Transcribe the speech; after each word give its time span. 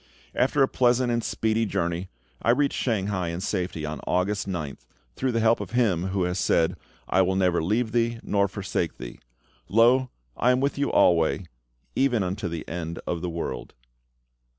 After 0.33 0.63
a 0.63 0.67
pleasant 0.67 1.11
and 1.11 1.23
speedy 1.23 1.63
journey, 1.67 2.09
I 2.41 2.49
reached 2.49 2.75
Shanghai 2.79 3.27
in 3.27 3.39
safety 3.39 3.85
on 3.85 4.01
August 4.07 4.49
9th, 4.49 4.87
through 5.15 5.31
the 5.31 5.39
help 5.41 5.59
of 5.59 5.73
Him 5.73 6.07
who 6.07 6.23
has 6.23 6.39
said, 6.39 6.75
"I 7.07 7.21
will 7.21 7.35
never 7.35 7.61
leave 7.61 7.91
thee, 7.91 8.17
nor 8.23 8.47
forsake 8.47 8.97
thee;" 8.97 9.19
"Lo, 9.69 10.09
I 10.35 10.49
am 10.49 10.59
with 10.59 10.79
you 10.79 10.91
alway, 10.91 11.45
even 11.95 12.23
unto 12.23 12.47
the 12.47 12.67
end 12.67 12.97
of 13.05 13.21
the 13.21 13.29
world." 13.29 13.75